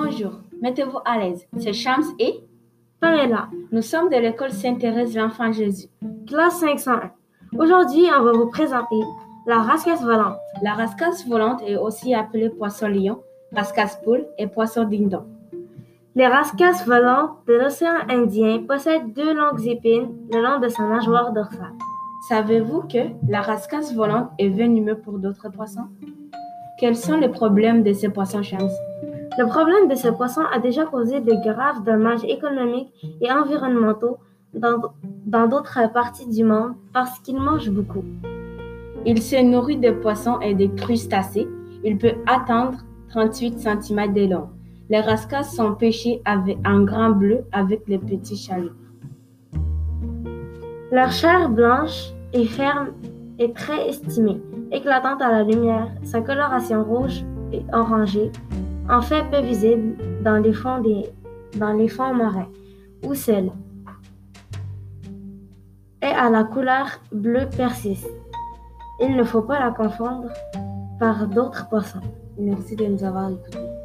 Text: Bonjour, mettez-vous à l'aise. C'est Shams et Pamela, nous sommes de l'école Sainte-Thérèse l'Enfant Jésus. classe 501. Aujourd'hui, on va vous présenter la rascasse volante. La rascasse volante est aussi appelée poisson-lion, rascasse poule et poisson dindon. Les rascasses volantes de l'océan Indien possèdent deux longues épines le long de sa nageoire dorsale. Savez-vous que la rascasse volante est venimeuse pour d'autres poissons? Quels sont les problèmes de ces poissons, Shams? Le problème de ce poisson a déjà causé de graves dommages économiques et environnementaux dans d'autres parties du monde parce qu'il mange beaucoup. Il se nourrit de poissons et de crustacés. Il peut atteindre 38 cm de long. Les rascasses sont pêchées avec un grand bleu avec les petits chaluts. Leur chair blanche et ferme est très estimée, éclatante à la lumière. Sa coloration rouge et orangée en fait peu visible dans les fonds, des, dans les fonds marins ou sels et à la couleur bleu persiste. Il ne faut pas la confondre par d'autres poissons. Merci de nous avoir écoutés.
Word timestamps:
Bonjour, 0.00 0.30
mettez-vous 0.62 1.00
à 1.04 1.18
l'aise. 1.18 1.44
C'est 1.56 1.72
Shams 1.72 2.04
et 2.20 2.34
Pamela, 3.00 3.48
nous 3.72 3.82
sommes 3.82 4.08
de 4.08 4.16
l'école 4.16 4.52
Sainte-Thérèse 4.52 5.16
l'Enfant 5.16 5.50
Jésus. 5.50 5.88
classe 6.26 6.60
501. 6.60 7.10
Aujourd'hui, 7.58 8.04
on 8.16 8.22
va 8.22 8.32
vous 8.32 8.48
présenter 8.48 9.00
la 9.46 9.58
rascasse 9.58 10.02
volante. 10.02 10.36
La 10.62 10.74
rascasse 10.74 11.26
volante 11.26 11.62
est 11.66 11.76
aussi 11.76 12.14
appelée 12.14 12.48
poisson-lion, 12.48 13.20
rascasse 13.52 13.98
poule 14.04 14.24
et 14.38 14.46
poisson 14.46 14.84
dindon. 14.84 15.24
Les 16.14 16.28
rascasses 16.28 16.86
volantes 16.86 17.32
de 17.48 17.54
l'océan 17.54 17.96
Indien 18.08 18.62
possèdent 18.68 19.12
deux 19.14 19.34
longues 19.34 19.66
épines 19.66 20.10
le 20.32 20.40
long 20.40 20.60
de 20.60 20.68
sa 20.68 20.84
nageoire 20.84 21.32
dorsale. 21.32 21.74
Savez-vous 22.28 22.82
que 22.82 23.08
la 23.28 23.42
rascasse 23.42 23.92
volante 23.94 24.30
est 24.38 24.48
venimeuse 24.48 24.98
pour 25.02 25.18
d'autres 25.18 25.50
poissons? 25.50 25.88
Quels 26.78 26.96
sont 26.96 27.16
les 27.16 27.28
problèmes 27.28 27.82
de 27.82 27.92
ces 27.92 28.10
poissons, 28.10 28.44
Shams? 28.44 28.70
Le 29.38 29.46
problème 29.46 29.86
de 29.86 29.94
ce 29.94 30.08
poisson 30.08 30.40
a 30.52 30.58
déjà 30.58 30.84
causé 30.84 31.20
de 31.20 31.32
graves 31.32 31.84
dommages 31.84 32.24
économiques 32.24 32.92
et 33.20 33.30
environnementaux 33.30 34.16
dans 34.52 35.46
d'autres 35.46 35.92
parties 35.92 36.28
du 36.28 36.42
monde 36.42 36.72
parce 36.92 37.20
qu'il 37.20 37.36
mange 37.36 37.70
beaucoup. 37.70 38.02
Il 39.06 39.22
se 39.22 39.40
nourrit 39.40 39.76
de 39.76 39.92
poissons 39.92 40.40
et 40.40 40.56
de 40.56 40.66
crustacés. 40.66 41.46
Il 41.84 41.98
peut 41.98 42.14
atteindre 42.26 42.78
38 43.10 43.60
cm 43.60 44.12
de 44.12 44.28
long. 44.28 44.48
Les 44.90 45.00
rascasses 45.00 45.54
sont 45.54 45.76
pêchées 45.76 46.20
avec 46.24 46.58
un 46.64 46.82
grand 46.82 47.10
bleu 47.10 47.44
avec 47.52 47.82
les 47.86 47.98
petits 47.98 48.36
chaluts. 48.36 48.72
Leur 50.90 51.12
chair 51.12 51.48
blanche 51.48 52.08
et 52.32 52.44
ferme 52.44 52.88
est 53.38 53.54
très 53.54 53.88
estimée, 53.88 54.40
éclatante 54.72 55.22
à 55.22 55.30
la 55.30 55.44
lumière. 55.44 55.92
Sa 56.02 56.22
coloration 56.22 56.82
rouge 56.82 57.24
et 57.52 57.62
orangée 57.72 58.32
en 58.88 59.02
fait 59.02 59.24
peu 59.30 59.40
visible 59.40 59.96
dans 60.22 60.38
les 60.38 60.52
fonds, 60.52 60.80
des, 60.80 61.06
dans 61.56 61.72
les 61.72 61.88
fonds 61.88 62.14
marins 62.14 62.48
ou 63.04 63.14
sels 63.14 63.50
et 66.02 66.06
à 66.06 66.30
la 66.30 66.44
couleur 66.44 67.00
bleu 67.12 67.48
persiste. 67.56 68.08
Il 69.00 69.16
ne 69.16 69.24
faut 69.24 69.42
pas 69.42 69.58
la 69.60 69.70
confondre 69.70 70.30
par 70.98 71.26
d'autres 71.28 71.68
poissons. 71.68 72.00
Merci 72.38 72.76
de 72.76 72.86
nous 72.86 73.04
avoir 73.04 73.30
écoutés. 73.30 73.77